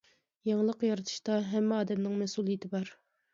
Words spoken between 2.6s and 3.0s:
بار.